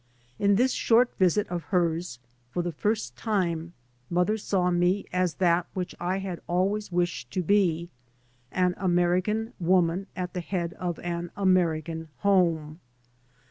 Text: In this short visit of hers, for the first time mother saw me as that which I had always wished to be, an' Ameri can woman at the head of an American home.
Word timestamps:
In 0.39 0.55
this 0.55 0.71
short 0.71 1.13
visit 1.19 1.47
of 1.49 1.65
hers, 1.65 2.17
for 2.49 2.63
the 2.63 2.71
first 2.71 3.15
time 3.15 3.73
mother 4.09 4.35
saw 4.35 4.71
me 4.71 5.05
as 5.13 5.35
that 5.35 5.67
which 5.75 5.93
I 5.99 6.17
had 6.17 6.41
always 6.47 6.91
wished 6.91 7.29
to 7.29 7.43
be, 7.43 7.87
an' 8.51 8.73
Ameri 8.79 9.23
can 9.23 9.53
woman 9.59 10.07
at 10.15 10.33
the 10.33 10.41
head 10.41 10.73
of 10.79 10.97
an 11.03 11.29
American 11.37 12.09
home. 12.21 12.79